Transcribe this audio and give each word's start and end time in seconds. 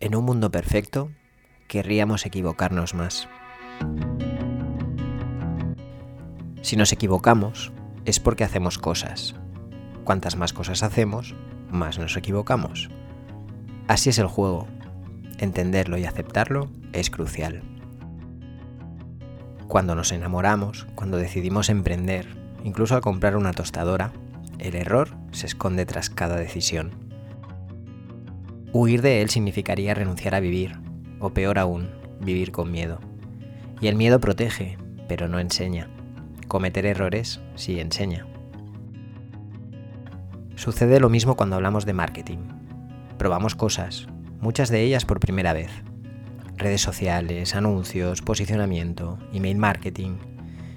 En 0.00 0.16
un 0.16 0.24
mundo 0.24 0.50
perfecto, 0.50 1.10
querríamos 1.68 2.26
equivocarnos 2.26 2.94
más. 2.94 3.28
Si 6.62 6.76
nos 6.76 6.92
equivocamos, 6.92 7.72
es 8.04 8.20
porque 8.20 8.44
hacemos 8.44 8.78
cosas. 8.78 9.34
Cuantas 10.04 10.36
más 10.36 10.52
cosas 10.52 10.82
hacemos, 10.82 11.34
más 11.70 11.98
nos 11.98 12.16
equivocamos. 12.16 12.90
Así 13.86 14.10
es 14.10 14.18
el 14.18 14.26
juego. 14.26 14.66
Entenderlo 15.38 15.96
y 15.96 16.04
aceptarlo 16.04 16.70
es 16.92 17.10
crucial. 17.10 17.62
Cuando 19.68 19.94
nos 19.94 20.12
enamoramos, 20.12 20.86
cuando 20.94 21.16
decidimos 21.16 21.68
emprender, 21.68 22.26
incluso 22.64 22.94
al 22.94 23.00
comprar 23.00 23.36
una 23.36 23.52
tostadora, 23.52 24.12
el 24.58 24.74
error 24.74 25.16
se 25.32 25.46
esconde 25.46 25.86
tras 25.86 26.10
cada 26.10 26.36
decisión. 26.36 27.03
Huir 28.76 29.02
de 29.02 29.22
él 29.22 29.30
significaría 29.30 29.94
renunciar 29.94 30.34
a 30.34 30.40
vivir, 30.40 30.80
o 31.20 31.30
peor 31.30 31.60
aún, 31.60 31.90
vivir 32.20 32.50
con 32.50 32.72
miedo. 32.72 32.98
Y 33.80 33.86
el 33.86 33.94
miedo 33.94 34.18
protege, 34.18 34.78
pero 35.06 35.28
no 35.28 35.38
enseña. 35.38 35.88
Cometer 36.48 36.84
errores 36.84 37.40
sí 37.54 37.78
enseña. 37.78 38.26
Sucede 40.56 40.98
lo 40.98 41.08
mismo 41.08 41.36
cuando 41.36 41.54
hablamos 41.54 41.86
de 41.86 41.92
marketing. 41.92 42.48
Probamos 43.16 43.54
cosas, 43.54 44.08
muchas 44.40 44.70
de 44.70 44.82
ellas 44.82 45.04
por 45.04 45.20
primera 45.20 45.52
vez. 45.52 45.70
Redes 46.56 46.82
sociales, 46.82 47.54
anuncios, 47.54 48.22
posicionamiento, 48.22 49.20
email 49.32 49.56
marketing. 49.56 50.16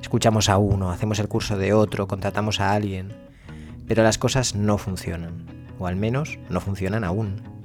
Escuchamos 0.00 0.48
a 0.48 0.58
uno, 0.58 0.92
hacemos 0.92 1.18
el 1.18 1.26
curso 1.26 1.58
de 1.58 1.72
otro, 1.72 2.06
contratamos 2.06 2.60
a 2.60 2.72
alguien, 2.72 3.12
pero 3.88 4.04
las 4.04 4.16
cosas 4.16 4.54
no 4.54 4.78
funcionan, 4.78 5.44
o 5.80 5.88
al 5.88 5.96
menos 5.96 6.38
no 6.50 6.60
funcionan 6.60 7.02
aún. 7.02 7.58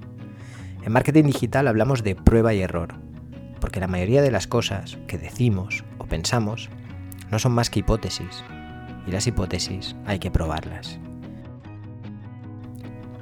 En 0.86 0.92
marketing 0.92 1.24
digital 1.24 1.68
hablamos 1.68 2.04
de 2.04 2.14
prueba 2.14 2.54
y 2.54 2.62
error, 2.62 2.94
porque 3.60 3.80
la 3.80 3.88
mayoría 3.88 4.22
de 4.22 4.30
las 4.30 4.46
cosas 4.46 5.00
que 5.08 5.18
decimos 5.18 5.84
o 5.98 6.06
pensamos 6.06 6.70
no 7.32 7.40
son 7.40 7.54
más 7.54 7.72
que 7.72 7.80
hipótesis, 7.80 8.44
y 9.08 9.12
las 9.12 9.26
hipótesis 9.26 9.96
hay 10.06 10.20
que 10.20 10.30
probarlas. 10.30 11.00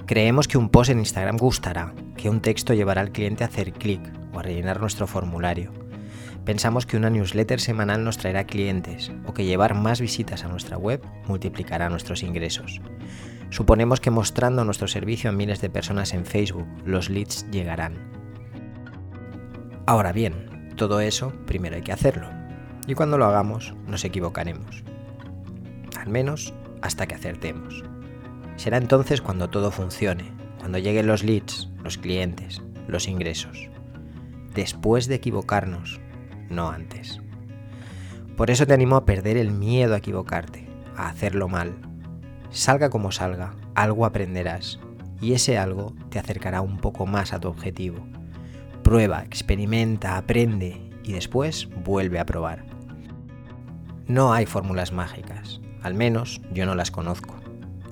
Creemos 0.05 0.49
que 0.49 0.57
un 0.57 0.67
post 0.67 0.89
en 0.89 0.99
Instagram 0.99 1.38
gustará, 1.38 1.93
que 2.17 2.29
un 2.29 2.41
texto 2.41 2.73
llevará 2.73 2.99
al 2.99 3.13
cliente 3.13 3.45
a 3.45 3.47
hacer 3.47 3.71
clic 3.71 4.01
o 4.33 4.39
a 4.39 4.43
rellenar 4.43 4.81
nuestro 4.81 5.07
formulario. 5.07 5.71
Pensamos 6.43 6.85
que 6.85 6.97
una 6.97 7.09
newsletter 7.09 7.61
semanal 7.61 8.03
nos 8.03 8.17
traerá 8.17 8.43
clientes 8.43 9.09
o 9.25 9.33
que 9.33 9.45
llevar 9.45 9.73
más 9.73 10.01
visitas 10.01 10.43
a 10.43 10.49
nuestra 10.49 10.77
web 10.77 11.01
multiplicará 11.27 11.88
nuestros 11.88 12.23
ingresos. 12.23 12.81
Suponemos 13.53 14.01
que 14.01 14.09
mostrando 14.09 14.65
nuestro 14.65 14.87
servicio 14.87 15.29
a 15.29 15.33
miles 15.33 15.61
de 15.61 15.69
personas 15.69 16.15
en 16.15 16.25
Facebook, 16.25 16.65
los 16.85 17.11
leads 17.11 17.45
llegarán. 17.51 17.93
Ahora 19.85 20.11
bien, 20.11 20.71
todo 20.75 21.01
eso 21.01 21.31
primero 21.45 21.75
hay 21.75 21.83
que 21.83 21.91
hacerlo. 21.91 22.27
Y 22.87 22.95
cuando 22.95 23.19
lo 23.19 23.25
hagamos, 23.25 23.75
nos 23.85 24.05
equivocaremos. 24.05 24.83
Al 25.99 26.09
menos 26.09 26.55
hasta 26.81 27.05
que 27.05 27.13
acertemos. 27.13 27.83
Será 28.55 28.77
entonces 28.77 29.21
cuando 29.21 29.51
todo 29.51 29.69
funcione, 29.69 30.31
cuando 30.57 30.79
lleguen 30.79 31.05
los 31.05 31.23
leads, 31.23 31.69
los 31.83 31.99
clientes, 31.99 32.59
los 32.88 33.07
ingresos. 33.07 33.69
Después 34.55 35.05
de 35.05 35.13
equivocarnos, 35.13 36.01
no 36.49 36.71
antes. 36.71 37.21
Por 38.35 38.49
eso 38.49 38.65
te 38.65 38.73
animo 38.73 38.95
a 38.95 39.05
perder 39.05 39.38
el 39.38 39.51
miedo 39.51 39.93
a 39.93 39.99
equivocarte, 39.99 40.67
a 40.97 41.07
hacerlo 41.07 41.49
mal. 41.49 41.92
Salga 42.53 42.91
como 42.91 43.11
salga, 43.11 43.55
algo 43.73 44.05
aprenderás 44.05 44.79
y 45.19 45.33
ese 45.33 45.57
algo 45.57 45.95
te 46.09 46.19
acercará 46.19 46.61
un 46.61 46.77
poco 46.77 47.07
más 47.07 47.33
a 47.33 47.39
tu 47.39 47.47
objetivo. 47.47 48.05
Prueba, 48.83 49.23
experimenta, 49.23 50.17
aprende 50.17 50.79
y 51.03 51.13
después 51.13 51.67
vuelve 51.83 52.19
a 52.19 52.27
probar. 52.27 52.63
No 54.05 54.33
hay 54.33 54.45
fórmulas 54.45 54.91
mágicas, 54.91 55.61
al 55.81 55.95
menos 55.95 56.41
yo 56.53 56.67
no 56.67 56.75
las 56.75 56.91
conozco. 56.91 57.33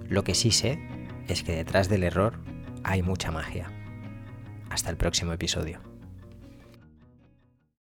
Lo 0.07 0.23
que 0.23 0.35
sí 0.35 0.51
sé 0.51 0.79
es 1.27 1.41
que 1.41 1.55
detrás 1.55 1.89
del 1.89 2.03
error 2.03 2.37
hay 2.83 3.01
mucha 3.01 3.31
magia. 3.31 3.71
Hasta 4.69 4.91
el 4.91 4.95
próximo 4.95 5.33
episodio. 5.33 5.90